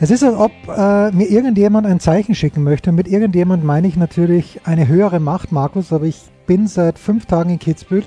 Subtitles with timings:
[0.00, 2.92] Es ist, als ob äh, mir irgendjemand ein Zeichen schicken möchte.
[2.92, 7.50] Mit irgendjemand meine ich natürlich eine höhere Macht, Markus, aber ich bin seit fünf Tagen
[7.50, 8.04] in Kitzbühel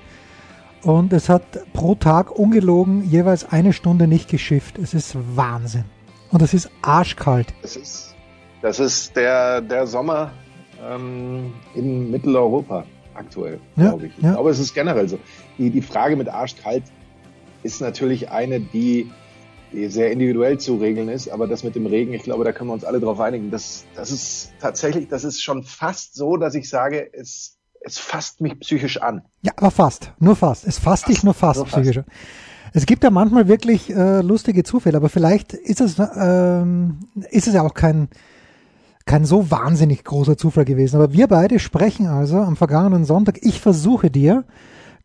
[0.83, 4.79] und es hat pro Tag ungelogen jeweils eine Stunde nicht geschifft.
[4.79, 5.83] Es ist Wahnsinn.
[6.31, 7.53] Und es ist arschkalt.
[7.61, 8.15] Das ist,
[8.61, 10.31] das ist der, der Sommer
[10.81, 12.85] ähm, in Mitteleuropa
[13.15, 14.17] aktuell, Ja, glaube ich.
[14.17, 14.31] Ich ja.
[14.31, 15.19] glaube, es ist generell so.
[15.57, 16.83] Die, die Frage mit arschkalt
[17.63, 19.11] ist natürlich eine, die
[19.71, 22.69] die sehr individuell zu regeln ist, aber das mit dem Regen, ich glaube, da können
[22.69, 23.51] wir uns alle drauf einigen.
[23.51, 28.41] Das, das ist tatsächlich, das ist schon fast so, dass ich sage, es, es fasst
[28.41, 29.23] mich psychisch an.
[29.41, 30.13] Ja, aber fast.
[30.19, 30.67] Nur fast.
[30.67, 31.83] Es fasst dich nur fast, nur fast.
[31.83, 32.03] psychisch.
[32.73, 37.53] Es gibt ja manchmal wirklich äh, lustige Zufälle, aber vielleicht ist es, ähm, ist es
[37.53, 38.07] ja auch kein,
[39.05, 40.95] kein so wahnsinnig großer Zufall gewesen.
[40.95, 43.39] Aber wir beide sprechen also am vergangenen Sonntag.
[43.41, 44.45] Ich versuche dir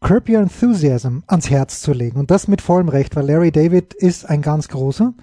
[0.00, 2.18] Curb Your Enthusiasm ans Herz zu legen.
[2.18, 5.14] Und das mit vollem Recht, weil Larry David ist ein ganz großer.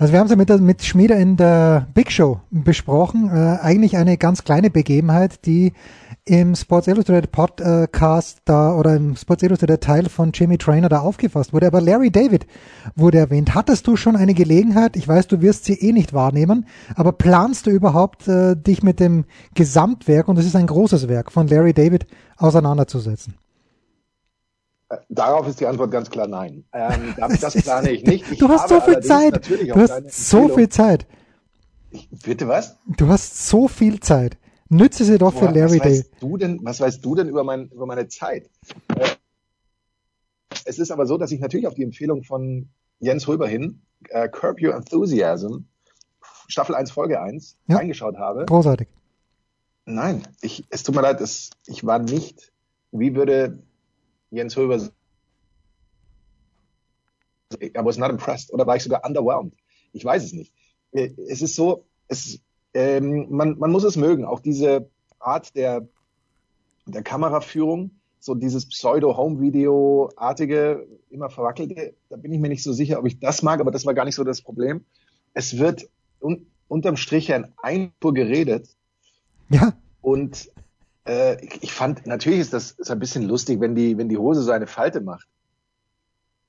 [0.00, 3.28] Also wir haben es ja mit, mit Schmieder in der Big Show besprochen.
[3.28, 5.74] Äh, eigentlich eine ganz kleine Begebenheit, die
[6.24, 11.52] im Sports Illustrated Podcast da oder im Sports Illustrated Teil von Jimmy Trainer da aufgefasst
[11.52, 11.66] wurde.
[11.66, 12.46] Aber Larry David
[12.94, 13.54] wurde erwähnt.
[13.54, 14.96] Hattest du schon eine Gelegenheit?
[14.96, 19.00] Ich weiß, du wirst sie eh nicht wahrnehmen, aber planst du überhaupt, äh, dich mit
[19.00, 22.06] dem Gesamtwerk, und es ist ein großes Werk, von Larry David
[22.38, 23.34] auseinanderzusetzen?
[25.08, 26.64] Darauf ist die Antwort ganz klar nein.
[26.72, 28.30] Ähm, das, das plane ich nicht.
[28.32, 29.48] Ich du hast so viel Zeit.
[29.48, 31.06] Du hast so viel Zeit.
[31.92, 32.76] Ich, bitte was?
[32.96, 34.36] Du hast so viel Zeit.
[34.68, 35.98] Nütze sie doch für Woher- Larry was David.
[36.12, 38.48] weißt du denn, was weißt du denn über, mein, über meine Zeit?
[38.96, 39.08] Äh,
[40.64, 42.68] es ist aber so, dass ich natürlich auf die Empfehlung von
[43.00, 45.64] Jens Röber hin, äh, Curb Your Enthusiasm,
[46.48, 47.76] Staffel 1, Folge 1, Ja.
[47.76, 48.44] reingeschaut habe.
[48.46, 48.88] Großartig.
[49.86, 52.52] Nein, ich, es tut mir leid, es, ich war nicht,
[52.92, 53.58] wie würde
[54.30, 54.90] Jens sagen,
[57.62, 59.52] I was not impressed oder war ich sogar underwhelmed?
[59.92, 60.52] Ich weiß es nicht.
[60.92, 62.40] Äh, Es ist so, es,
[62.74, 65.86] ähm, man, man muss es mögen, auch diese Art der,
[66.86, 73.06] der Kameraführung, so dieses Pseudo-Home-Video-artige, immer verwackelte, da bin ich mir nicht so sicher, ob
[73.06, 74.84] ich das mag, aber das war gar nicht so das Problem.
[75.34, 75.88] Es wird
[76.20, 78.68] un, unterm Strich ja in Einfuhr geredet,
[79.48, 80.50] Ja, und
[81.10, 84.18] äh, ich, ich fand, natürlich ist das ist ein bisschen lustig, wenn die, wenn die
[84.18, 85.26] Hose so eine Falte macht.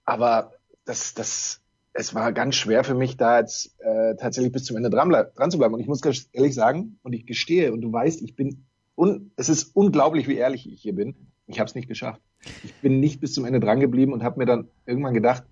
[0.06, 0.54] Aber
[0.86, 1.62] das, das,
[1.94, 5.52] es war ganz schwer für mich, da jetzt äh, tatsächlich bis zum Ende dran, dran
[5.52, 5.74] zu bleiben.
[5.74, 9.32] Und ich muss ganz ehrlich sagen, und ich gestehe, und du weißt, ich bin, un,
[9.36, 11.16] es ist unglaublich, wie ehrlich ich hier bin.
[11.48, 12.22] Ich habe es nicht geschafft.
[12.64, 15.44] Ich bin nicht bis zum Ende dran geblieben und habe mir dann irgendwann gedacht,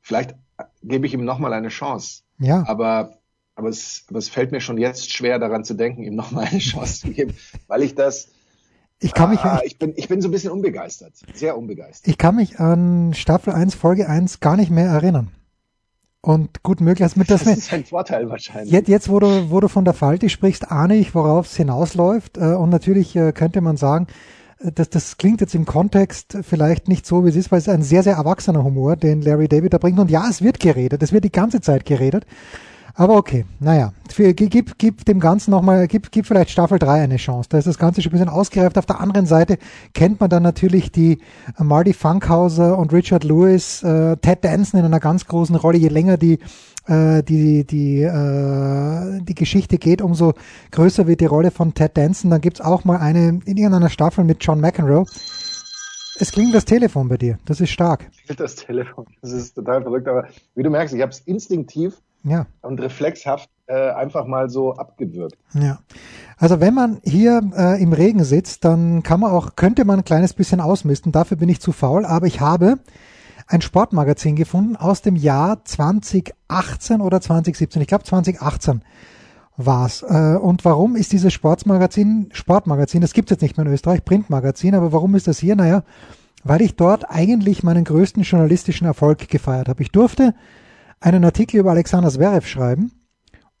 [0.00, 0.34] vielleicht
[0.82, 2.22] gebe ich ihm nochmal eine Chance.
[2.38, 2.64] ja.
[2.66, 3.17] Aber,
[3.58, 6.60] aber, es, aber es fällt mir schon jetzt schwer, daran zu denken, ihm nochmal eine
[6.60, 7.34] Chance zu geben,
[7.66, 8.28] weil ich das,
[9.00, 12.08] Ich kann mich, ah, ich, bin, ich bin so ein bisschen unbegeistert, sehr unbegeistert.
[12.08, 15.32] ich kann mich an Staffel 1, Folge 1 gar nicht mehr erinnern.
[16.20, 18.72] Und gut möglich, dass mit das, Das ist ein Vorteil wahrscheinlich.
[18.72, 22.38] jetzt, jetzt wo du, wo du von der Falte sprichst, ahne ich, worauf es hinausläuft.
[22.38, 24.08] Äh, Und natürlich äh, könnte man sagen,
[24.58, 27.68] äh, das, das klingt jetzt im Kontext vielleicht nicht so, wie es ist, weil es
[27.68, 29.98] ist ein sehr, sehr erwachsener Humor, den Larry David da bringt.
[30.00, 32.26] Und ja, es wird geredet, es wird die ganze Zeit geredet.
[32.98, 37.48] Aber okay, naja, gib, gib dem Ganzen nochmal, gib, gib vielleicht Staffel 3 eine Chance.
[37.48, 38.76] Da ist das Ganze schon ein bisschen ausgereift.
[38.76, 39.58] Auf der anderen Seite
[39.94, 41.20] kennt man dann natürlich die
[41.56, 45.78] äh, Marty Funkhauser und Richard Lewis, äh, Ted Danson in einer ganz großen Rolle.
[45.78, 46.40] Je länger die,
[46.88, 50.34] äh, die, die, äh, die Geschichte geht, umso
[50.72, 52.32] größer wird die Rolle von Ted Danson.
[52.32, 55.04] Dann gibt's auch mal eine in irgendeiner Staffel mit John McEnroe.
[56.18, 57.38] Es klingt das Telefon bei dir.
[57.44, 58.10] Das ist stark.
[58.36, 60.26] Das Telefon, das ist total verrückt, aber
[60.56, 62.46] wie du merkst, ich habe es instinktiv Ja.
[62.62, 65.36] und reflexhaft äh, einfach mal so abgewürgt.
[65.54, 65.78] Ja.
[66.36, 70.04] Also wenn man hier äh, im Regen sitzt, dann kann man auch, könnte man ein
[70.04, 71.12] kleines bisschen ausmisten.
[71.12, 72.78] Dafür bin ich zu faul, aber ich habe
[73.46, 77.82] ein Sportmagazin gefunden aus dem Jahr 2018 oder 2017.
[77.82, 78.82] Ich glaube 2018
[79.56, 80.02] war's.
[80.02, 84.74] Äh, und warum ist dieses Sportsmagazin, Sportmagazin, das gibt's jetzt nicht mehr in Österreich, Printmagazin,
[84.74, 85.56] aber warum ist das hier?
[85.56, 85.82] Naja,
[86.44, 89.82] weil ich dort eigentlich meinen größten journalistischen Erfolg gefeiert habe.
[89.82, 90.34] Ich durfte
[91.00, 92.92] einen Artikel über Alexander Zverev schreiben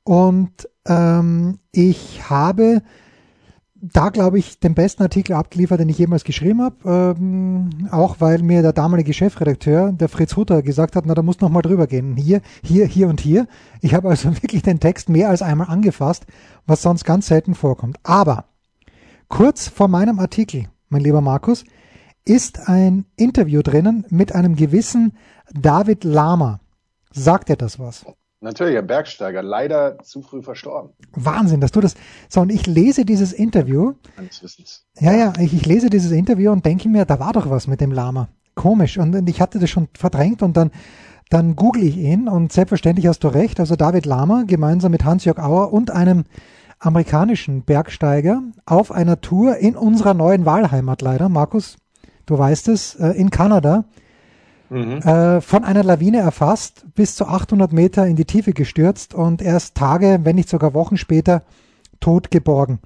[0.04, 2.82] und ähm, ich habe
[3.80, 7.16] da, glaube ich, den besten Artikel abgeliefert, den ich jemals geschrieben habe.
[7.18, 11.40] Ähm, auch weil mir der damalige Chefredakteur, der Fritz Hutter, gesagt hat, na, da muss
[11.40, 12.16] noch mal drüber gehen.
[12.16, 13.46] Hier, hier, hier und hier.
[13.80, 16.26] Ich habe also wirklich den Text mehr als einmal angefasst,
[16.66, 17.98] was sonst ganz selten vorkommt.
[18.02, 18.46] Aber
[19.28, 21.64] kurz vor meinem Artikel, mein lieber Markus,
[22.24, 25.12] ist ein Interview drinnen mit einem gewissen
[25.52, 26.60] David Lama.
[27.22, 28.04] Sagt er das was?
[28.40, 30.92] Natürlich, ein Bergsteiger, leider zu früh verstorben.
[31.12, 31.96] Wahnsinn, dass du das.
[32.28, 33.94] So, und ich lese dieses Interview.
[34.16, 34.86] Meines Wissens.
[35.00, 37.80] Ja, ja, ich, ich lese dieses Interview und denke mir, da war doch was mit
[37.80, 38.28] dem Lama.
[38.54, 38.96] Komisch.
[38.96, 40.70] Und, und ich hatte das schon verdrängt und dann,
[41.30, 43.58] dann google ich ihn und selbstverständlich hast du recht.
[43.58, 46.24] Also David Lama gemeinsam mit Hans-Jörg Auer und einem
[46.78, 51.28] amerikanischen Bergsteiger auf einer Tour in unserer neuen Wahlheimat leider.
[51.28, 51.76] Markus,
[52.26, 53.84] du weißt es, äh, in Kanada
[54.70, 54.98] mhm.
[54.98, 59.74] äh, von einer Lawine erfasst, bis zu 800 Meter in die Tiefe gestürzt und erst
[59.74, 61.42] Tage, wenn nicht sogar Wochen später
[62.00, 62.80] tot geborgen.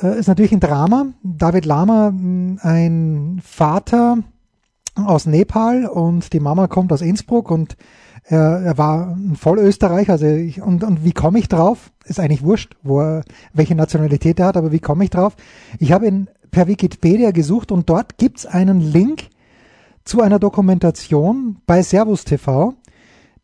[0.00, 1.06] Äh, ist natürlich ein Drama.
[1.22, 4.18] David Lama, ein Vater
[4.94, 7.76] aus Nepal und die Mama kommt aus Innsbruck und
[8.24, 10.12] er, er war ein Vollösterreicher.
[10.12, 11.92] Also ich, und, und wie komme ich drauf?
[12.04, 15.36] Ist eigentlich wurscht, wo er, welche Nationalität er hat, aber wie komme ich drauf?
[15.78, 19.28] Ich habe ihn per Wikipedia gesucht und dort gibt's einen Link
[20.06, 22.74] zu einer Dokumentation bei Servus TV,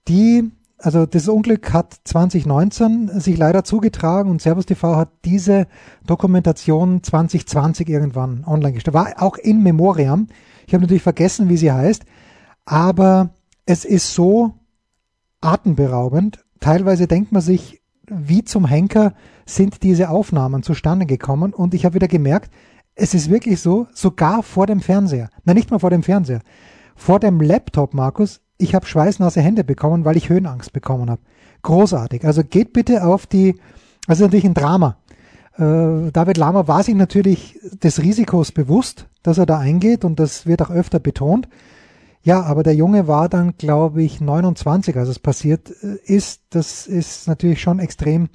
[0.07, 5.67] die, also das Unglück hat 2019 sich leider zugetragen und Servus TV hat diese
[6.07, 8.95] Dokumentation 2020 irgendwann online gestellt.
[8.95, 10.29] War auch in Memoriam.
[10.67, 12.05] Ich habe natürlich vergessen, wie sie heißt,
[12.65, 13.31] aber
[13.67, 14.55] es ist so
[15.41, 16.45] atemberaubend.
[16.61, 19.15] Teilweise denkt man sich, wie zum Henker
[19.47, 22.53] sind diese Aufnahmen zustande gekommen und ich habe wieder gemerkt,
[22.95, 25.31] es ist wirklich so, sogar vor dem Fernseher.
[25.45, 26.41] Na, nicht mal vor dem Fernseher.
[26.95, 31.23] Vor dem Laptop, Markus, ich habe schweißnasse Hände bekommen, weil ich Höhenangst bekommen habe.
[31.63, 32.25] Großartig.
[32.25, 33.59] Also geht bitte auf die,
[34.07, 34.99] also natürlich ein Drama.
[35.57, 40.47] Äh, David Lama war sich natürlich des Risikos bewusst, dass er da eingeht und das
[40.47, 41.49] wird auch öfter betont.
[42.25, 46.43] Ja, aber der Junge war dann, glaube ich, 29, als es passiert äh, ist.
[46.51, 48.29] Das ist natürlich schon extrem,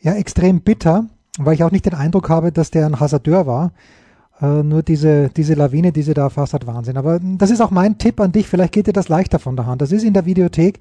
[0.00, 1.06] ja, extrem bitter
[1.38, 3.72] weil ich auch nicht den Eindruck habe, dass der ein Hasardeur war.
[4.40, 6.96] Äh, nur diese, diese Lawine, die sie da erfasst hat, Wahnsinn.
[6.96, 9.66] Aber das ist auch mein Tipp an dich, vielleicht geht dir das leichter von der
[9.66, 9.82] Hand.
[9.82, 10.78] Das ist in der Videothek,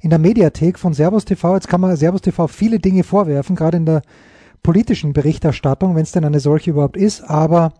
[0.00, 1.54] in der Mediathek von Servus TV.
[1.54, 4.02] Jetzt kann man Servus TV viele Dinge vorwerfen, gerade in der
[4.62, 7.22] politischen Berichterstattung, wenn es denn eine solche überhaupt ist.
[7.22, 7.72] Aber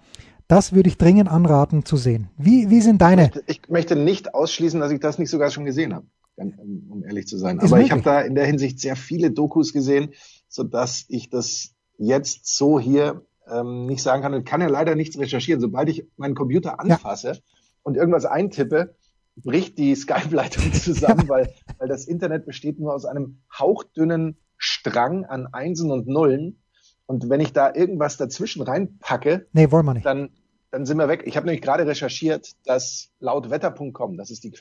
[0.48, 2.28] das würde ich dringend anraten zu sehen.
[2.38, 3.30] Wie, wie sind deine?
[3.46, 6.06] Ich möchte nicht ausschließen, dass ich das nicht sogar schon gesehen habe,
[6.36, 7.58] um ehrlich zu sein.
[7.58, 10.10] Aber ich habe da in der Hinsicht sehr viele Dokus gesehen,
[10.48, 14.34] so dass ich das jetzt so hier ähm, nicht sagen kann.
[14.34, 15.60] Ich kann ja leider nichts recherchieren.
[15.60, 17.38] Sobald ich meinen Computer anfasse ja.
[17.82, 18.96] und irgendwas eintippe,
[19.36, 25.48] bricht die Skype-Leitung zusammen, weil, weil das Internet besteht nur aus einem hauchdünnen Strang an
[25.52, 26.62] Einsen und Nullen.
[27.06, 30.06] Und wenn ich da irgendwas dazwischen reinpacke, nee, wollen wir nicht.
[30.06, 30.30] dann,
[30.70, 31.22] dann sind wir weg.
[31.26, 34.52] Ich habe nämlich gerade recherchiert, dass laut wetter.com, das ist die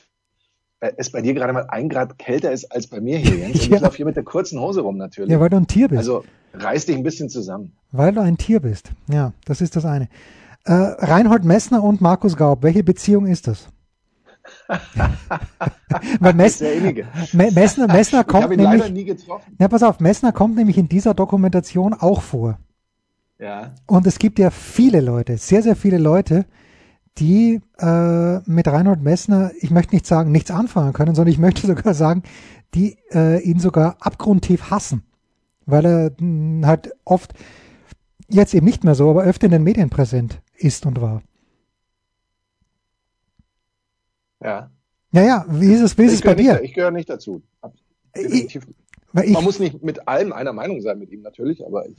[0.80, 3.54] es bei dir gerade mal ein Grad kälter ist als bei mir hier, Jens.
[3.54, 3.76] Und ja.
[3.76, 5.30] ich laufe hier mit der kurzen Hose rum natürlich.
[5.30, 5.98] Ja, weil du ein Tier bist.
[5.98, 6.24] Also
[6.54, 7.72] reiß dich ein bisschen zusammen.
[7.92, 8.90] Weil du ein Tier bist.
[9.10, 10.08] Ja, das ist das eine.
[10.64, 13.68] Äh, Reinhold Messner und Markus Gaub, welche Beziehung ist das?
[16.20, 16.60] Weil Mess,
[17.32, 18.90] Messner, Messner kommt ich nämlich.
[18.92, 19.56] nie getroffen.
[19.58, 22.58] Ja, pass auf, Messner kommt nämlich in dieser Dokumentation auch vor.
[23.38, 23.74] Ja.
[23.86, 26.46] Und es gibt ja viele Leute, sehr, sehr viele Leute,
[27.18, 31.66] die äh, mit Reinhold Messner, ich möchte nicht sagen, nichts anfangen können, sondern ich möchte
[31.66, 32.22] sogar sagen,
[32.74, 35.02] die äh, ihn sogar abgrundtief hassen,
[35.64, 37.32] weil er mh, hm, halt oft,
[38.28, 41.22] jetzt eben nicht mehr so, aber öfter in den Medien präsent ist und war.
[44.42, 44.70] Ja.
[45.12, 46.54] Naja, wie ist es, wie ist es bei dir?
[46.54, 47.42] Nicht, ich gehöre nicht dazu.
[48.14, 48.58] Ich,
[49.12, 51.96] Man muss nicht mit allem einer Meinung sein mit ihm natürlich, aber ich,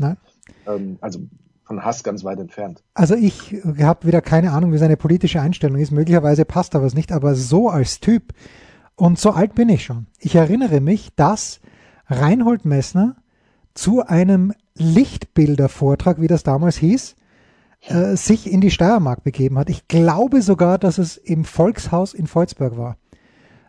[0.68, 1.22] ähm, also
[1.68, 2.82] von Hass ganz weit entfernt.
[2.94, 5.92] Also ich habe wieder keine Ahnung, wie seine politische Einstellung ist.
[5.92, 8.34] Möglicherweise passt da was nicht, aber so als Typ
[8.96, 10.08] und so alt bin ich schon.
[10.18, 11.60] Ich erinnere mich, dass
[12.08, 13.18] Reinhold Messner
[13.74, 17.16] zu einem Lichtbildervortrag, wie das damals hieß,
[17.82, 19.70] äh, sich in die Steiermark begeben hat.
[19.70, 22.98] Ich glaube sogar, dass es im Volkshaus in Volzberg war.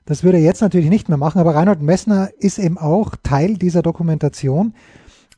[0.07, 3.59] Das würde er jetzt natürlich nicht mehr machen, aber Reinhold Messner ist eben auch Teil
[3.59, 4.73] dieser Dokumentation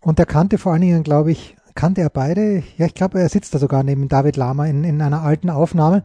[0.00, 2.62] und er kannte vor allen Dingen, glaube ich, kannte er beide.
[2.76, 6.04] Ja, ich glaube, er sitzt da sogar neben David Lama in, in einer alten Aufnahme.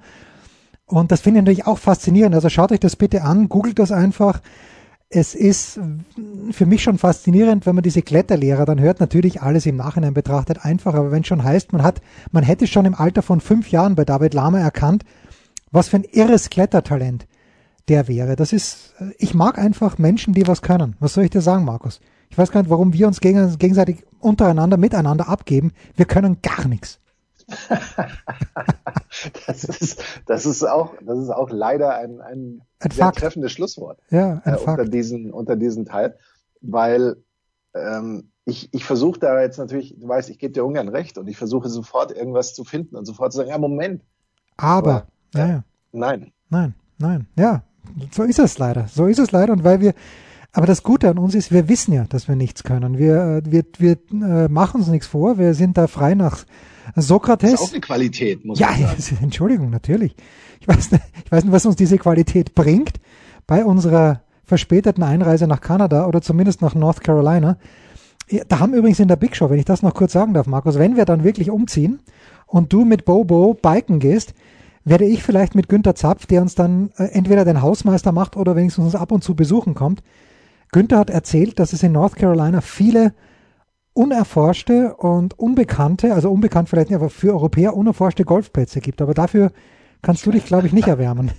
[0.85, 2.35] Und das finde ich natürlich auch faszinierend.
[2.35, 4.41] Also schaut euch das bitte an, googelt das einfach.
[5.09, 5.79] Es ist
[6.51, 8.99] für mich schon faszinierend, wenn man diese Kletterlehrer dann hört.
[8.99, 12.67] Natürlich alles im Nachhinein betrachtet einfach, aber wenn es schon heißt, man hat, man hätte
[12.67, 15.03] schon im Alter von fünf Jahren bei David Lama erkannt,
[15.71, 17.27] was für ein irres Klettertalent
[17.87, 18.35] der wäre.
[18.35, 20.95] Das ist, ich mag einfach Menschen, die was können.
[20.99, 22.01] Was soll ich dir sagen, Markus?
[22.35, 25.71] Ich weiß gar nicht, warum wir uns gegenseitig untereinander, miteinander abgeben.
[25.95, 26.99] Wir können gar nichts.
[29.47, 33.19] das, ist, das, ist auch, das ist auch leider ein, ein, ein sehr Fakt.
[33.19, 36.17] treffendes Schlusswort ja, äh, unter, diesen, unter diesen Teil,
[36.59, 37.15] weil
[37.73, 41.29] ähm, ich, ich versuche da jetzt natürlich, du weißt, ich gebe dir ungern recht und
[41.29, 44.03] ich versuche sofort irgendwas zu finden und sofort zu sagen, ja, Moment.
[44.57, 45.63] Aber, Aber ja, ja.
[45.93, 46.33] Nein.
[46.49, 47.63] Nein, nein, ja,
[48.11, 48.89] so ist es leider.
[48.89, 49.93] So ist es leider und weil wir,
[50.55, 52.97] aber das Gute an uns ist, wir wissen ja, dass wir nichts können.
[52.97, 56.45] Wir, wir, wir äh, machen uns nichts vor, wir sind da frei nach
[56.95, 57.51] Sokrates.
[57.51, 59.03] Das ist auch eine Qualität, muss ja, man sagen.
[59.11, 60.15] Ja, Entschuldigung, natürlich.
[60.61, 63.01] Ich weiß, nicht, ich weiß nicht, was uns diese Qualität bringt
[63.47, 67.57] bei unserer verspäteten Einreise nach Kanada oder zumindest nach North Carolina.
[68.47, 70.79] Da haben übrigens in der Big Show, wenn ich das noch kurz sagen darf, Markus,
[70.79, 71.99] wenn wir dann wirklich umziehen
[72.47, 74.33] und du mit Bobo biken gehst,
[74.85, 78.55] werde ich vielleicht mit Günther Zapf, der uns dann äh, entweder den Hausmeister macht oder
[78.55, 80.01] wenigstens uns ab und zu besuchen kommt.
[80.75, 83.13] Günther hat erzählt, dass es in North Carolina viele
[83.93, 89.01] unerforschte und unbekannte, also unbekannt vielleicht nicht, aber für Europäer unerforschte Golfplätze gibt.
[89.01, 89.53] Aber dafür
[90.01, 91.31] kannst du dich, glaube ich, nicht erwärmen.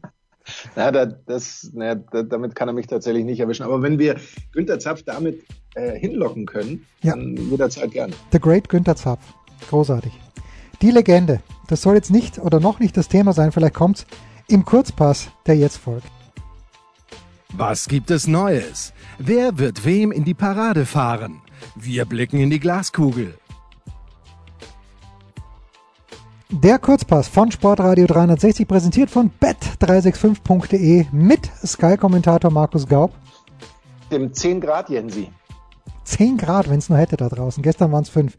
[0.74, 3.62] Na, da, das, na, da, damit kann er mich tatsächlich nicht erwischen.
[3.62, 4.16] Aber wenn wir
[4.50, 5.44] Günther Zapf damit
[5.76, 7.14] äh, hinlocken können, ja.
[7.14, 8.14] dann jederzeit gerne.
[8.32, 9.22] The Great Günther Zapf.
[9.68, 10.12] Großartig.
[10.82, 11.42] Die Legende.
[11.68, 13.52] Das soll jetzt nicht oder noch nicht das Thema sein.
[13.52, 14.04] Vielleicht kommt's
[14.48, 16.10] im Kurzpass, der jetzt folgt.
[17.60, 18.92] Was gibt es Neues?
[19.18, 21.42] Wer wird wem in die Parade fahren?
[21.74, 23.34] Wir blicken in die Glaskugel.
[26.50, 33.10] Der Kurzpass von Sportradio 360 präsentiert von bet365.de mit Sky-Kommentator Markus Gaub.
[34.12, 35.28] Dem 10 Grad Jensi.
[36.04, 37.60] 10 Grad, wenn es nur hätte da draußen.
[37.64, 38.38] Gestern waren es 5.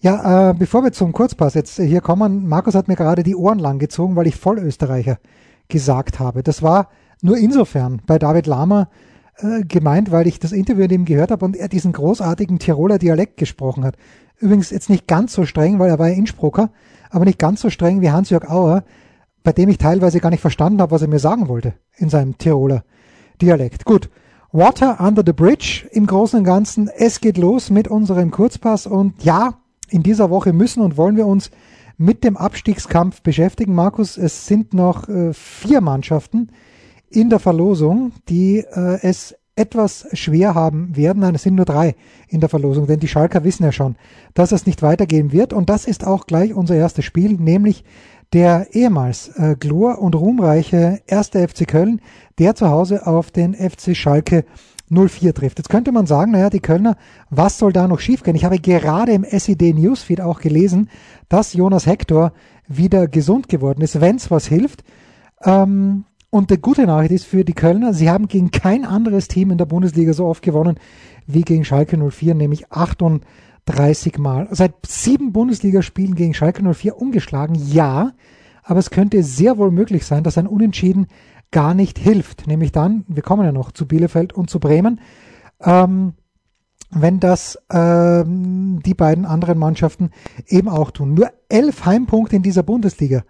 [0.00, 3.60] Ja, äh, bevor wir zum Kurzpass jetzt hier kommen, Markus hat mir gerade die Ohren
[3.60, 5.20] lang gezogen, weil ich Vollösterreicher
[5.68, 6.42] gesagt habe.
[6.42, 6.88] Das war
[7.22, 8.88] nur insofern bei David Lama
[9.38, 12.98] äh, gemeint, weil ich das Interview in dem gehört habe und er diesen großartigen Tiroler
[12.98, 13.96] Dialekt gesprochen hat.
[14.38, 16.70] Übrigens jetzt nicht ganz so streng, weil er war ja Innsbrucker,
[17.10, 18.84] aber nicht ganz so streng wie Hans-Jörg Auer,
[19.42, 22.38] bei dem ich teilweise gar nicht verstanden habe, was er mir sagen wollte in seinem
[22.38, 22.84] Tiroler
[23.40, 23.84] Dialekt.
[23.84, 24.10] Gut.
[24.50, 26.88] Water under the bridge im Großen und Ganzen.
[26.88, 29.58] Es geht los mit unserem Kurzpass und ja,
[29.90, 31.50] in dieser Woche müssen und wollen wir uns
[31.98, 33.74] mit dem Abstiegskampf beschäftigen.
[33.74, 36.50] Markus, es sind noch äh, vier Mannschaften,
[37.10, 41.20] in der Verlosung, die äh, es etwas schwer haben werden.
[41.20, 41.96] Nein, es sind nur drei
[42.28, 43.96] in der Verlosung, denn die Schalker wissen ja schon,
[44.34, 45.52] dass es nicht weitergehen wird.
[45.52, 47.84] Und das ist auch gleich unser erstes Spiel, nämlich
[48.32, 52.00] der ehemals äh, glor- und ruhmreiche erste FC Köln,
[52.38, 54.44] der zu Hause auf den FC Schalke
[54.90, 55.58] 04 trifft.
[55.58, 56.96] Jetzt könnte man sagen, naja, die Kölner,
[57.30, 58.36] was soll da noch schiefgehen?
[58.36, 60.88] Ich habe gerade im SED Newsfeed auch gelesen,
[61.28, 62.32] dass Jonas Hector
[62.68, 64.84] wieder gesund geworden ist, wenn es was hilft.
[65.42, 69.50] Ähm, und die gute Nachricht ist für die Kölner, sie haben gegen kein anderes Team
[69.50, 70.78] in der Bundesliga so oft gewonnen
[71.26, 74.48] wie gegen Schalke 04, nämlich 38 Mal.
[74.50, 78.12] Seit sieben Bundesligaspielen gegen Schalke 04 ungeschlagen, ja,
[78.62, 81.06] aber es könnte sehr wohl möglich sein, dass ein Unentschieden
[81.50, 82.46] gar nicht hilft.
[82.46, 85.00] Nämlich dann, wir kommen ja noch zu Bielefeld und zu Bremen,
[85.60, 86.14] ähm,
[86.90, 90.10] wenn das ähm, die beiden anderen Mannschaften
[90.46, 91.14] eben auch tun.
[91.14, 93.24] Nur elf Heimpunkte in dieser Bundesliga.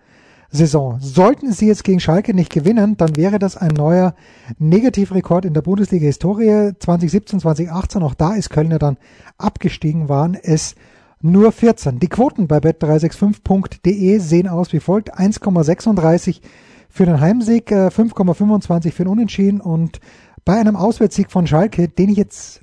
[0.50, 0.98] Saison.
[1.00, 4.14] Sollten sie jetzt gegen Schalke nicht gewinnen, dann wäre das ein neuer
[4.58, 8.02] Negativrekord in der Bundesliga-Historie 2017, 2018.
[8.02, 8.96] Auch da ist Köln ja dann
[9.36, 10.74] abgestiegen, waren es
[11.20, 11.98] nur 14.
[11.98, 15.14] Die Quoten bei bet365.de sehen aus wie folgt.
[15.14, 16.40] 1,36
[16.88, 20.00] für den Heimsieg, 5,25 äh, für den Unentschieden und
[20.44, 22.62] bei einem Auswärtssieg von Schalke, den ich jetzt,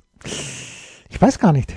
[1.08, 1.76] ich weiß gar nicht,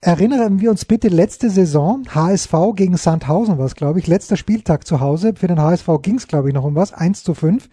[0.00, 4.86] Erinnern wir uns bitte letzte Saison, HSV gegen Sandhausen war es, glaube ich, letzter Spieltag
[4.86, 5.34] zu Hause.
[5.34, 7.68] Für den HSV ging es, glaube ich, noch um was, 1 zu 5.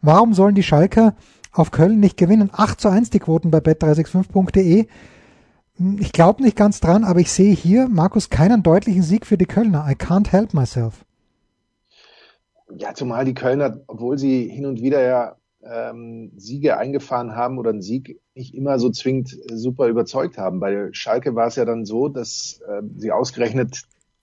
[0.00, 1.16] Warum sollen die Schalker
[1.50, 2.50] auf Köln nicht gewinnen?
[2.52, 4.86] 8 zu 1 die Quoten bei bet365.de.
[5.98, 9.46] Ich glaube nicht ganz dran, aber ich sehe hier, Markus, keinen deutlichen Sieg für die
[9.46, 9.84] Kölner.
[9.90, 11.04] I can't help myself.
[12.76, 17.70] Ja, zumal die Kölner, obwohl sie hin und wieder ja ähm, Siege eingefahren haben oder
[17.70, 20.60] einen Sieg nicht immer so zwingend äh, super überzeugt haben.
[20.60, 23.82] Bei Schalke war es ja dann so, dass äh, sie ausgerechnet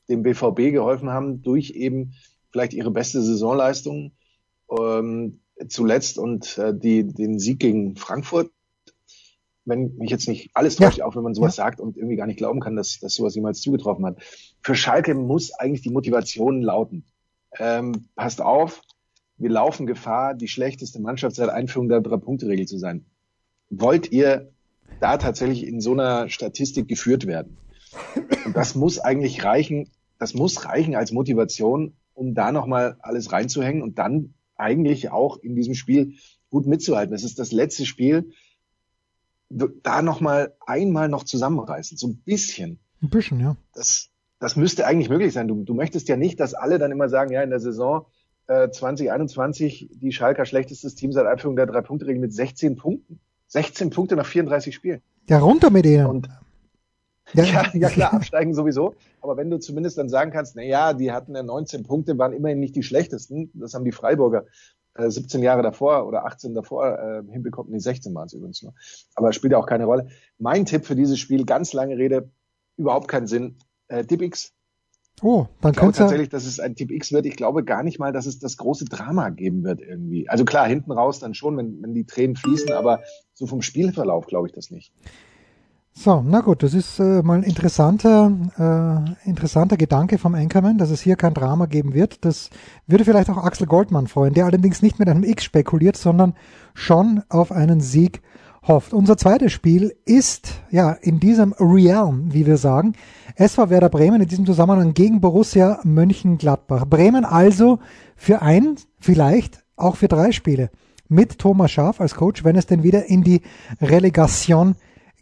[0.10, 2.14] dem BVB geholfen haben durch eben
[2.52, 4.12] vielleicht ihre beste Saisonleistung
[4.70, 5.40] ähm,
[5.70, 8.52] zuletzt und äh, die, den Sieg gegen Frankfurt.
[9.64, 11.06] Wenn mich jetzt nicht alles täuscht, ja.
[11.06, 11.64] auch wenn man sowas ja.
[11.64, 14.18] sagt und irgendwie gar nicht glauben kann, dass, dass sowas jemals zugetroffen hat.
[14.62, 17.06] Für Schalke muss eigentlich die Motivation lauten.
[17.60, 18.82] Ähm, passt auf,
[19.38, 23.06] wir laufen Gefahr, die schlechteste Mannschaft seit Einführung der Drei-Punkte-Regel zu sein.
[23.72, 24.52] Wollt ihr
[25.00, 27.58] da tatsächlich in so einer Statistik geführt werden?
[28.46, 33.82] Und das muss eigentlich reichen, das muss reichen als Motivation, um da nochmal alles reinzuhängen
[33.82, 36.16] und dann eigentlich auch in diesem Spiel
[36.50, 37.12] gut mitzuhalten.
[37.12, 38.32] Das ist das letzte Spiel,
[39.50, 42.80] da nochmal einmal noch zusammenreißen, so ein bisschen.
[43.02, 43.56] Ein bisschen, ja.
[43.74, 44.10] Das,
[44.40, 45.48] das müsste eigentlich möglich sein.
[45.48, 48.06] Du, du möchtest ja nicht, dass alle dann immer sagen, ja, in der Saison
[48.48, 53.20] äh, 2021 die Schalker schlechtestes Team seit Einführung der Drei-Punkte-Regel mit 16 Punkten.
[53.52, 55.02] 16 Punkte nach 34 Spielen.
[55.30, 56.06] Ja, runter mit denen.
[56.06, 56.30] Und
[57.34, 57.44] ja.
[57.44, 58.96] ja, ja klar, absteigen sowieso.
[59.22, 62.34] Aber wenn du zumindest dann sagen kannst, na ja, die hatten ja 19 Punkte, waren
[62.34, 63.52] immerhin nicht die schlechtesten.
[63.54, 64.46] Das haben die Freiburger
[64.96, 67.74] äh, 17 Jahre davor oder 18 davor äh, hinbekommen.
[67.74, 68.74] Nee, 16 waren es übrigens nur.
[69.16, 70.08] Aber spielt ja auch keine Rolle.
[70.38, 72.30] Mein Tipp für dieses Spiel, ganz lange Rede,
[72.78, 73.58] überhaupt keinen Sinn.
[73.90, 74.54] Äh, Tipp X.
[75.22, 77.26] Oh, dann ich glaube tatsächlich, dass es ein Tipp X wird.
[77.28, 80.28] Ich glaube gar nicht mal, dass es das große Drama geben wird irgendwie.
[80.28, 83.02] Also klar, hinten raus dann schon, wenn, wenn die Tränen fließen, aber
[83.34, 84.92] so vom Spielverlauf glaube ich das nicht.
[85.94, 88.32] So, na gut, das ist äh, mal ein interessanter,
[89.26, 92.24] äh, interessanter Gedanke vom Anchorman, dass es hier kein Drama geben wird.
[92.24, 92.50] Das
[92.88, 96.34] würde vielleicht auch Axel Goldmann freuen, der allerdings nicht mit einem X spekuliert, sondern
[96.74, 98.22] schon auf einen Sieg
[98.68, 98.94] hofft.
[98.94, 102.94] Unser zweites Spiel ist ja in diesem Realm, wie wir sagen,
[103.36, 106.86] SV Werder Bremen in diesem Zusammenhang gegen Borussia Mönchengladbach.
[106.86, 107.80] Bremen also
[108.16, 110.70] für ein, vielleicht auch für drei Spiele
[111.08, 113.42] mit Thomas Schaaf als Coach, wenn es denn wieder in die
[113.82, 114.76] Relegation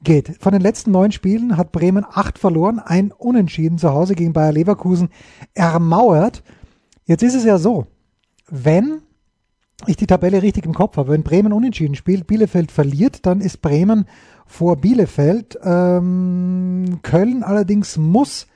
[0.03, 0.38] geht.
[0.39, 4.51] Von den letzten neun Spielen hat Bremen acht verloren, ein Unentschieden zu Hause gegen Bayer
[4.51, 5.10] Leverkusen
[5.53, 6.43] ermauert.
[7.05, 7.88] Jetzt ist es ja so,
[8.50, 9.01] wenn
[9.88, 13.62] ich die Tabelle richtig im Kopf habe, wenn Bremen unentschieden spielt, Bielefeld verliert, dann ist
[13.62, 14.05] Bremen
[14.45, 15.57] vor Bielefeld.
[15.63, 18.48] Ähm, Köln allerdings muss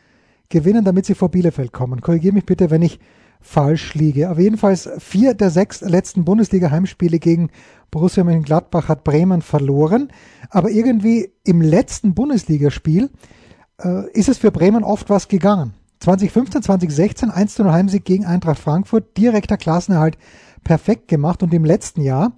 [0.50, 2.02] gewinnen, damit sie vor Bielefeld kommen.
[2.02, 3.00] Korrigiere mich bitte, wenn ich
[3.42, 4.30] falsch liege.
[4.30, 7.50] Aber jedenfalls vier der sechs letzten Bundesliga-Heimspiele gegen
[7.92, 10.10] Borussia Mönchengladbach hat Bremen verloren.
[10.50, 13.10] Aber irgendwie im letzten Bundesligaspiel
[13.84, 15.74] äh, ist es für Bremen oft was gegangen.
[16.00, 20.18] 2015, 2016 1 0 Heimsieg gegen Eintracht Frankfurt, direkter Klassenerhalt
[20.64, 21.44] perfekt gemacht.
[21.44, 22.34] Und im letzten Jahr,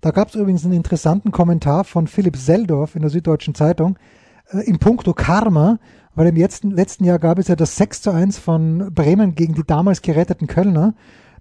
[0.00, 3.98] da gab es übrigens einen interessanten Kommentar von Philipp Seldorf in der Süddeutschen Zeitung,
[4.50, 5.78] äh, in puncto Karma,
[6.14, 9.54] weil im letzten, letzten Jahr gab es ja das 6 zu 1 von Bremen gegen
[9.54, 10.94] die damals geretteten Kölner.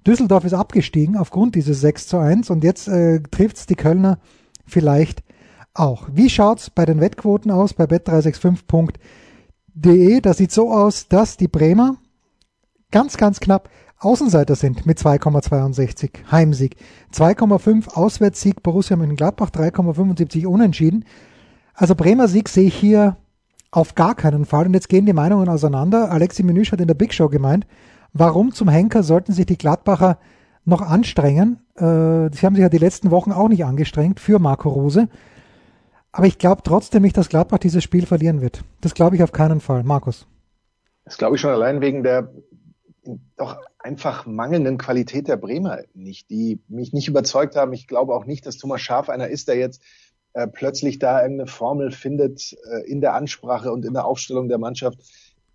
[0.06, 4.20] Düsseldorf ist abgestiegen aufgrund dieses 6 zu 1 und jetzt äh, trifft es die Kölner
[4.66, 5.24] vielleicht
[5.74, 6.08] auch.
[6.12, 10.22] Wie schaut's bei den Wettquoten aus bei bet365.de?
[10.22, 11.98] Da sieht so aus, dass die Bremer
[12.92, 16.78] ganz, ganz knapp Außenseiter sind mit 2,62 Heimsieg.
[17.14, 21.06] 2,5 Auswärtssieg Borussia Mönchengladbach, 3,75 Unentschieden.
[21.74, 23.18] Also Bremer Sieg sehe ich hier
[23.72, 24.68] auf gar keinen Fall.
[24.68, 26.12] Und jetzt gehen die Meinungen auseinander.
[26.12, 27.66] Alexi Menüsch hat in der Big Show gemeint,
[28.14, 30.18] Warum zum Henker sollten sich die Gladbacher
[30.66, 31.60] noch anstrengen?
[31.76, 35.08] Äh, sie haben sich ja die letzten Wochen auch nicht angestrengt für Marco Rose.
[36.12, 38.64] Aber ich glaube trotzdem nicht, dass Gladbach dieses Spiel verlieren wird.
[38.82, 39.84] Das glaube ich auf keinen Fall.
[39.84, 40.26] Markus.
[41.06, 42.32] Das glaube ich schon allein wegen der
[43.38, 47.74] doch einfach mangelnden Qualität der Bremer nicht, die mich nicht überzeugt haben.
[47.74, 49.82] Ich glaube auch nicht, dass Thomas Schaf einer ist, der jetzt
[50.34, 54.58] äh, plötzlich da irgendeine Formel findet äh, in der Ansprache und in der Aufstellung der
[54.58, 55.00] Mannschaft,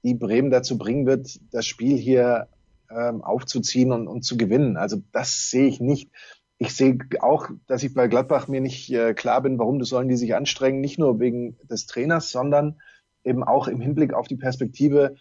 [0.02, 2.48] die Bremen dazu bringen wird, das Spiel hier
[2.90, 4.76] ähm, aufzuziehen und, und zu gewinnen.
[4.76, 6.10] Also das sehe ich nicht.
[6.58, 10.16] Ich sehe auch, dass ich bei Gladbach mir nicht äh, klar bin, warum sollen die
[10.16, 12.80] sich anstrengen, nicht nur wegen des Trainers, sondern
[13.24, 15.16] eben auch im Hinblick auf die Perspektive,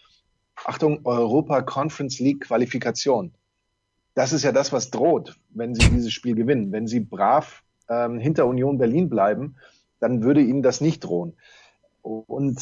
[0.65, 3.34] Achtung, Europa Conference League Qualifikation.
[4.13, 6.71] Das ist ja das, was droht, wenn sie dieses Spiel gewinnen.
[6.71, 9.56] Wenn sie brav ähm, hinter Union Berlin bleiben,
[10.00, 11.34] dann würde ihnen das nicht drohen.
[12.02, 12.58] Und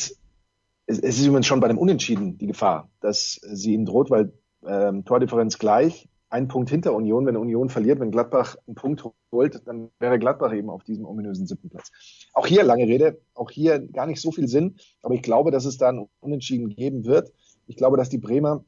[0.85, 4.33] es, es ist übrigens schon bei dem Unentschieden die Gefahr, dass sie ihnen droht, weil
[4.65, 9.61] ähm, Tordifferenz gleich, ein Punkt hinter Union, wenn Union verliert, wenn Gladbach einen Punkt holt,
[9.65, 11.91] dann wäre Gladbach eben auf diesem ominösen siebten Platz.
[12.33, 15.65] Auch hier lange Rede, auch hier gar nicht so viel Sinn, aber ich glaube, dass
[15.65, 17.31] es da ein Unentschieden geben wird.
[17.69, 18.63] Ich glaube, dass die Bremer,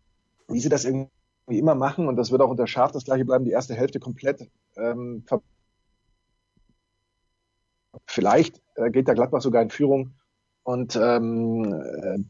[0.47, 1.09] wie sie das irgendwie
[1.47, 4.47] immer machen, und das wird auch unter Schaf das gleiche bleiben, die erste Hälfte komplett
[4.77, 5.25] ähm,
[8.05, 10.11] Vielleicht äh, geht der Gladbach sogar in Führung
[10.63, 11.63] und ähm,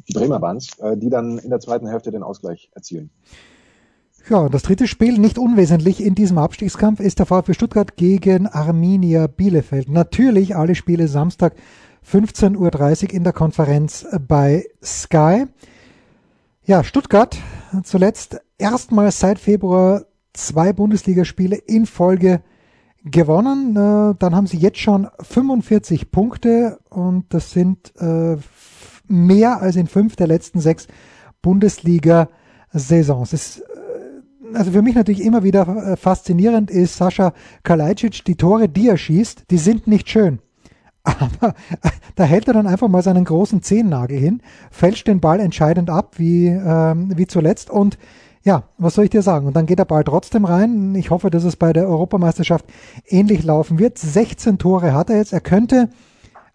[0.07, 3.11] die Bremer waren äh, die dann in der zweiten Hälfte den Ausgleich erzielen.
[4.29, 9.27] Ja, das dritte Spiel, nicht unwesentlich in diesem Abstiegskampf, ist der VfB Stuttgart gegen Arminia
[9.27, 9.89] Bielefeld.
[9.89, 11.55] Natürlich alle Spiele Samstag
[12.09, 12.57] 15.30
[13.03, 15.47] Uhr in der Konferenz bei Sky.
[16.63, 17.39] Ja, Stuttgart
[17.83, 22.43] zuletzt erstmals seit Februar zwei Bundesligaspiele in Folge
[23.03, 23.71] gewonnen.
[23.71, 28.37] Äh, dann haben sie jetzt schon 45 Punkte und das sind äh,
[29.07, 30.85] mehr als in fünf der letzten sechs
[31.41, 33.33] Bundesliga-Saisons.
[33.33, 33.63] Äh,
[34.53, 39.45] also für mich natürlich immer wieder faszinierend ist Sascha Kalajdzic, die Tore, die er schießt,
[39.49, 40.37] die sind nicht schön.
[41.03, 41.55] Aber
[42.15, 46.17] da hält er dann einfach mal seinen großen Zehennagel hin, fälscht den Ball entscheidend ab,
[46.17, 47.97] wie, ähm, wie zuletzt und
[48.43, 49.45] ja, was soll ich dir sagen?
[49.45, 50.95] Und dann geht der Ball trotzdem rein.
[50.95, 52.65] Ich hoffe, dass es bei der Europameisterschaft
[53.07, 53.99] ähnlich laufen wird.
[53.99, 55.31] 16 Tore hat er jetzt.
[55.31, 55.89] Er könnte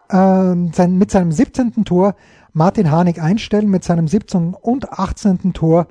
[0.09, 0.15] äh,
[0.73, 1.85] sein, mit seinem 17.
[1.85, 2.17] Tor
[2.53, 3.71] Martin Harnik einstellen.
[3.71, 4.55] Mit seinem 17.
[4.55, 5.53] und 18.
[5.53, 5.87] Tor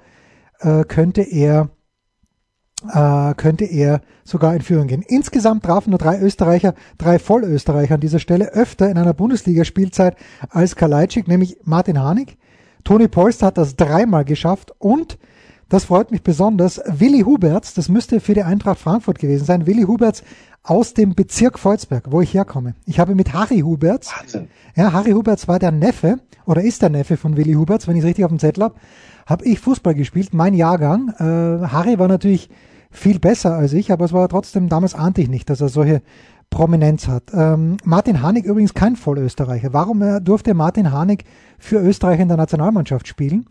[0.59, 1.69] äh, könnte er
[2.93, 5.03] äh, könnte er sogar in Führung gehen.
[5.07, 10.15] Insgesamt trafen nur drei Österreicher, drei Vollösterreicher an dieser Stelle öfter in einer Bundesligaspielzeit
[10.49, 12.37] als Kalajdzic, nämlich Martin Harnik.
[12.83, 15.17] Toni Polster hat das dreimal geschafft und
[15.69, 16.79] das freut mich besonders.
[16.85, 19.65] Willi Huberts, das müsste für die Eintracht Frankfurt gewesen sein.
[19.65, 20.23] Willi Huberts
[20.61, 22.75] aus dem Bezirk Volzberg, wo ich herkomme.
[22.85, 24.47] Ich habe mit Harry Huberts, Wahnsinn.
[24.75, 28.01] ja, Harry Huberts war der Neffe oder ist der Neffe von Willi Huberts, wenn ich
[28.01, 28.75] es richtig auf dem Zettel habe,
[29.25, 31.09] habe ich Fußball gespielt, mein Jahrgang.
[31.17, 32.49] Äh, Harry war natürlich
[32.95, 36.01] viel besser als ich, aber es war trotzdem, damals ahnte ich nicht, dass er solche
[36.49, 37.23] Prominenz hat.
[37.33, 39.73] Ähm, Martin Hanig übrigens kein Vollösterreicher.
[39.73, 41.25] Warum äh, durfte Martin Hanig
[41.59, 43.45] für Österreich in der Nationalmannschaft spielen?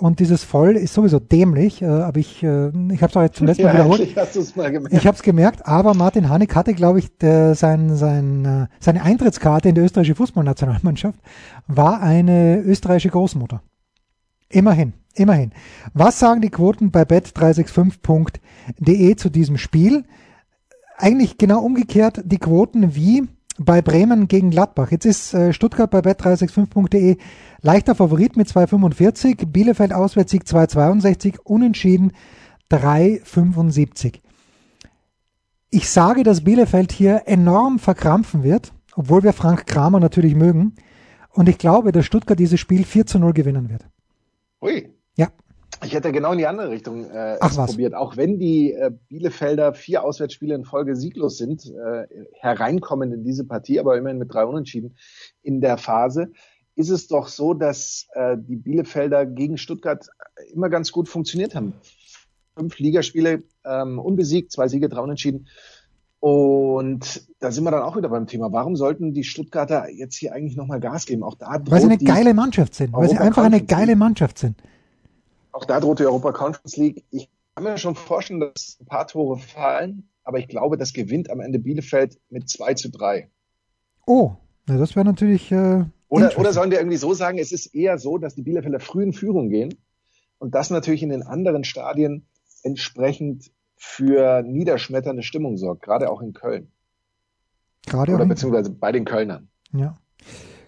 [0.00, 3.36] Und dieses Voll ist sowieso dämlich, äh, aber ich, äh, ich habe es auch jetzt
[3.36, 4.00] zum letzten Mal wiederholt.
[4.56, 8.66] Mal ich habe es gemerkt, aber Martin Hanig hatte, glaube ich, der, sein, sein, äh,
[8.78, 11.18] seine Eintrittskarte in die österreichische Fußballnationalmannschaft
[11.66, 13.60] war eine österreichische Großmutter.
[14.50, 15.52] Immerhin, immerhin.
[15.92, 20.04] Was sagen die Quoten bei bet365.de zu diesem Spiel?
[20.96, 24.90] Eigentlich genau umgekehrt die Quoten wie bei Bremen gegen Gladbach.
[24.90, 27.18] Jetzt ist äh, Stuttgart bei bet365.de
[27.60, 32.12] leichter Favorit mit 2,45, Bielefeld Auswärtssieg 2,62, Unentschieden
[32.70, 34.20] 3,75.
[35.70, 40.76] Ich sage, dass Bielefeld hier enorm verkrampfen wird, obwohl wir Frank Kramer natürlich mögen.
[41.30, 43.86] Und ich glaube, dass Stuttgart dieses Spiel 4 zu 0 gewinnen wird.
[44.60, 44.92] Ui.
[45.16, 45.32] Ja.
[45.84, 47.94] Ich hätte genau in die andere Richtung äh, Ach, probiert.
[47.94, 53.44] Auch wenn die äh, Bielefelder vier Auswärtsspiele in Folge sieglos sind, äh, hereinkommen in diese
[53.44, 54.96] Partie, aber immerhin mit drei Unentschieden
[55.42, 56.32] in der Phase,
[56.74, 60.08] ist es doch so, dass äh, die Bielefelder gegen Stuttgart
[60.52, 61.74] immer ganz gut funktioniert haben.
[62.56, 65.48] Fünf Ligaspiele ähm, unbesiegt, zwei Siege, drei Unentschieden.
[66.20, 68.52] Und da sind wir dann auch wieder beim Thema.
[68.52, 71.22] Warum sollten die Stuttgarter jetzt hier eigentlich nochmal Gas geben?
[71.22, 72.92] Auch da weil sie eine geile Mannschaft sind.
[72.92, 74.56] Weil sie einfach eine geile Mannschaft sind.
[75.52, 77.04] Auch da droht die Europa Conference League.
[77.10, 81.30] Ich kann mir schon vorstellen, dass ein paar Tore fallen, aber ich glaube, das gewinnt
[81.30, 83.30] am Ende Bielefeld mit 2 zu 3.
[84.06, 84.32] Oh,
[84.66, 85.52] na, das wäre natürlich.
[85.52, 88.80] Äh, oder, oder sollen wir irgendwie so sagen, es ist eher so, dass die Bielefelder
[88.80, 89.74] früh in Führung gehen
[90.38, 92.26] und das natürlich in den anderen Stadien
[92.62, 96.70] entsprechend für niederschmetternde Stimmung sorgt, gerade auch in Köln.
[97.86, 99.48] Gerade Oder beziehungsweise bei den Kölnern.
[99.72, 99.96] Ja.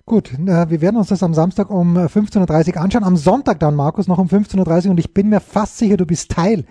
[0.07, 3.05] Gut, äh, wir werden uns das am Samstag um 15.30 Uhr anschauen.
[3.05, 4.91] Am Sonntag dann, Markus, noch um 15.30 Uhr.
[4.93, 6.65] Und ich bin mir fast sicher, du bist Teil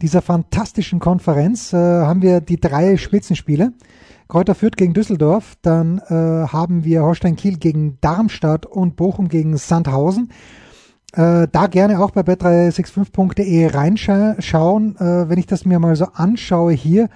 [0.00, 1.72] dieser fantastischen Konferenz.
[1.72, 3.72] Äh, haben wir die drei Spitzenspiele.
[4.28, 5.56] Kräuter Fürth gegen Düsseldorf.
[5.62, 6.12] Dann äh,
[6.52, 10.30] haben wir Holstein Kiel gegen Darmstadt und Bochum gegen Sandhausen.
[11.12, 14.96] Äh, da gerne auch bei bet365.de reinschauen.
[14.96, 17.08] Äh, wenn ich das mir mal so anschaue hier,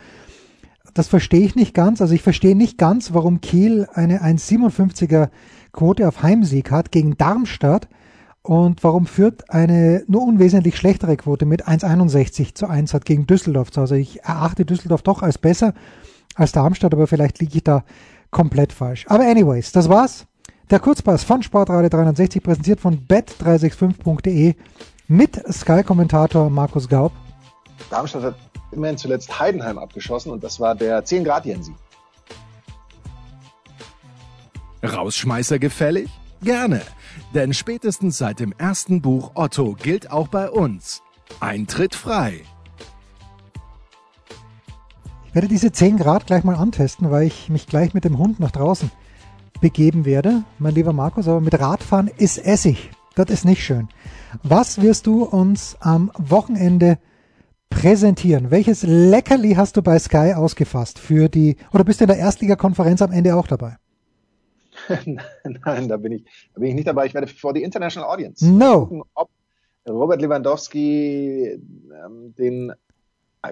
[0.93, 2.01] das verstehe ich nicht ganz.
[2.01, 5.29] Also ich verstehe nicht ganz, warum Kiel eine 1,57er
[5.73, 7.89] Quote auf Heimsieg hat gegen Darmstadt
[8.43, 13.77] und warum Fürth eine nur unwesentlich schlechtere Quote mit 1,61 zu 1 hat gegen Düsseldorf.
[13.77, 15.75] Also ich erachte Düsseldorf doch als besser
[16.35, 17.83] als Darmstadt, aber vielleicht liege ich da
[18.31, 19.07] komplett falsch.
[19.09, 20.27] Aber anyways, das war's.
[20.69, 24.57] Der Kurzpass von Sportradio 360 präsentiert von bet365.de
[25.07, 27.13] mit Sky-Kommentator Markus Gaub.
[27.89, 28.35] Darmstadt hat
[28.73, 31.73] immerhin zuletzt Heidenheim abgeschossen und das war der 10 Grad Jensi.
[34.83, 36.11] Rausschmeißer gefällig?
[36.43, 36.83] Gerne,
[37.33, 41.01] denn spätestens seit dem ersten Buch Otto gilt auch bei uns.
[41.39, 42.41] Eintritt frei.
[45.29, 48.41] Ich werde diese 10 Grad gleich mal antesten, weil ich mich gleich mit dem Hund
[48.41, 48.91] nach draußen
[49.61, 52.91] begeben werde, mein lieber Markus, aber mit Radfahren ist Essig.
[53.15, 53.89] Das ist nicht schön.
[54.43, 56.99] Was wirst du uns am Wochenende
[57.71, 58.51] präsentieren?
[58.51, 63.01] Welches Leckerli hast du bei Sky ausgefasst für die, oder bist du in der Erstligakonferenz
[63.03, 63.77] am Ende auch dabei?
[65.45, 67.07] Nein, da bin ich, da bin ich nicht dabei.
[67.07, 68.81] Ich werde vor die International Audience no.
[68.81, 69.31] gucken, ob
[69.89, 71.59] Robert Lewandowski
[72.05, 72.73] ähm, den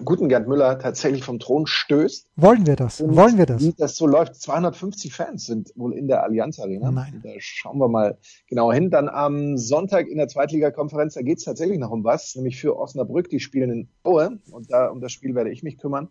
[0.05, 2.29] guten Gerd Müller tatsächlich vom Thron stößt.
[2.37, 3.01] Wollen wir das?
[3.01, 3.61] Und Wollen wir das?
[3.61, 4.37] Wie das so läuft.
[4.37, 6.91] 250 Fans sind wohl in der Allianz Arena.
[6.91, 7.21] Nein.
[7.23, 8.91] Da schauen wir mal genauer hin.
[8.91, 12.77] Dann am Sonntag in der Zweitligakonferenz, da geht es tatsächlich noch um was, nämlich für
[12.79, 13.29] Osnabrück.
[13.29, 16.09] Die spielen in Aue und da um das Spiel werde ich mich kümmern.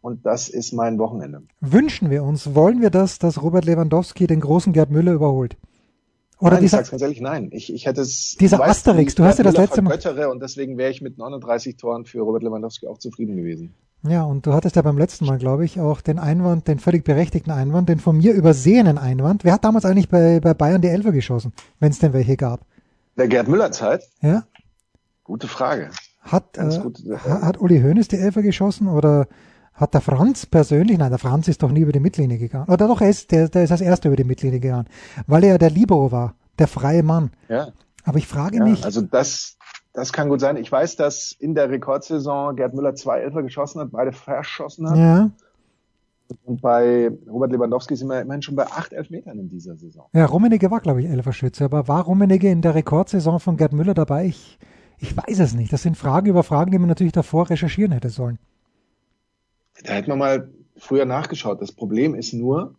[0.00, 1.44] Und das ist mein Wochenende.
[1.60, 5.56] Wünschen wir uns, wollen wir das, dass Robert Lewandowski den großen Gerd Müller überholt?
[6.44, 7.48] Oder nein, dieser, ich ganz nein.
[7.52, 8.36] Ich, ich hätte es.
[8.38, 9.96] Dieser weißt, Asterix, du hast ja das letzte Mal.
[10.30, 13.72] Und deswegen wäre ich mit 39 Toren für Robert Lewandowski auch zufrieden gewesen.
[14.06, 17.02] Ja, und du hattest ja beim letzten Mal, glaube ich, auch den Einwand, den völlig
[17.02, 19.42] berechtigten Einwand, den von mir übersehenen Einwand.
[19.44, 22.60] Wer hat damals eigentlich bei, bei Bayern die Elfer geschossen, wenn es denn welche gab?
[23.16, 24.02] Der Gerd Müller Zeit?
[24.20, 24.44] Ja.
[25.22, 25.92] Gute Frage.
[26.20, 29.28] Hat, äh, gut, hat Uli Hoeneß die Elfer geschossen oder
[29.74, 32.68] hat der Franz persönlich, nein, der Franz ist doch nie über die Mittellinie gegangen.
[32.68, 34.86] Oder doch, er ist, der, der ist als erster über die Mittellinie gegangen,
[35.26, 37.30] weil er ja der Libero war, der freie Mann.
[37.48, 37.68] Ja.
[38.04, 38.84] Aber ich frage ja, mich.
[38.84, 39.56] Also das,
[39.92, 40.56] das kann gut sein.
[40.56, 44.96] Ich weiß, dass in der Rekordsaison Gerd Müller zwei Elfer geschossen hat, beide verschossen hat.
[44.96, 45.30] Ja.
[46.44, 50.06] Und bei Robert Lewandowski sind wir immerhin schon bei acht Elfmetern in dieser Saison.
[50.12, 51.64] Ja, Rummenigge war, glaube ich, Elferschütze.
[51.64, 54.26] Aber war Rummenigge in der Rekordsaison von Gerd Müller dabei?
[54.26, 54.58] Ich,
[54.98, 55.72] ich weiß es nicht.
[55.72, 58.38] Das sind Fragen über Fragen, die man natürlich davor recherchieren hätte sollen.
[59.82, 61.60] Da hätte man mal früher nachgeschaut.
[61.60, 62.76] Das Problem ist nur,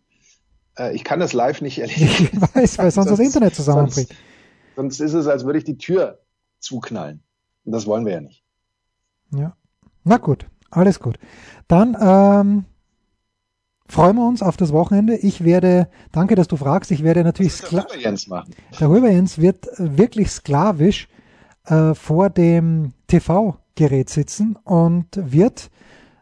[0.78, 2.28] äh, ich kann das live nicht erleben.
[2.32, 4.08] Ich weiß, weil sonst das Internet zusammenbricht.
[4.76, 6.20] Sonst, sonst ist es, als würde ich die Tür
[6.58, 7.22] zuknallen.
[7.64, 8.44] Und das wollen wir ja nicht.
[9.30, 9.56] Ja.
[10.04, 11.18] Na gut, alles gut.
[11.68, 12.64] Dann ähm,
[13.88, 15.16] freuen wir uns auf das Wochenende.
[15.16, 18.54] Ich werde, danke, dass du fragst, ich werde natürlich wird der Jens machen.
[18.78, 21.08] Der Röber Jens wird wirklich sklavisch
[21.66, 25.70] äh, vor dem TV-Gerät sitzen und wird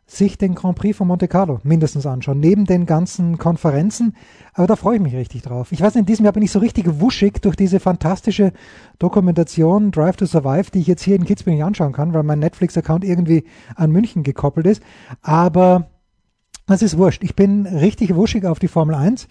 [0.06, 4.14] sich den Grand Prix von Monte Carlo mindestens anschauen, neben den ganzen Konferenzen.
[4.52, 5.72] Aber da freue ich mich richtig drauf.
[5.72, 8.52] Ich weiß in diesem Jahr bin ich so richtig wuschig durch diese fantastische
[8.98, 12.38] Dokumentation Drive to Survive, die ich jetzt hier in Kitzbühel nicht anschauen kann, weil mein
[12.38, 13.44] Netflix-Account irgendwie
[13.76, 14.82] an München gekoppelt ist.
[15.22, 15.88] Aber
[16.68, 17.22] es ist wurscht.
[17.22, 19.28] Ich bin richtig wuschig auf die Formel 1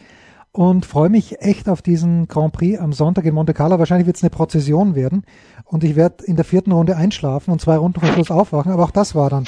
[0.52, 3.80] und freue mich echt auf diesen Grand Prix am Sonntag in Monte Carlo.
[3.80, 5.24] Wahrscheinlich wird es eine Prozession werden
[5.66, 8.72] und ich werde in der vierten Runde einschlafen und zwei Runden vor Schluss aufwachen.
[8.72, 9.46] Aber auch das war dann,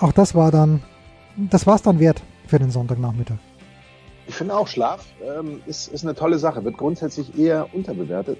[0.00, 0.82] auch das war dann,
[1.36, 3.36] das war es dann wert für den Sonntagnachmittag.
[4.26, 8.38] Ich finde auch, Schlaf ähm, ist, ist eine tolle Sache, wird grundsätzlich eher unterbewertet.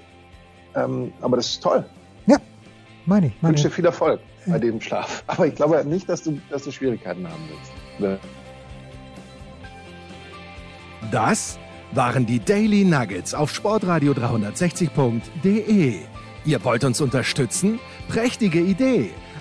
[0.74, 1.84] Ähm, aber das ist toll.
[2.26, 2.36] Ja,
[3.06, 3.32] meine ich.
[3.34, 3.74] Ich Meine wünsche dir ich.
[3.74, 5.24] viel Erfolg bei dem Schlaf.
[5.26, 8.20] Aber ich glaube nicht, dass du, dass du Schwierigkeiten haben willst.
[11.10, 11.58] Das
[11.92, 16.00] waren die Daily Nuggets auf Sportradio 360.de.
[16.44, 17.78] Ihr wollt uns unterstützen?
[18.08, 19.10] Prächtige Idee!